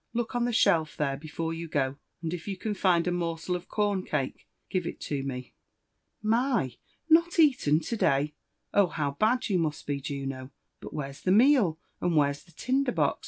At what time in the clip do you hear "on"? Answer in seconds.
0.35-0.45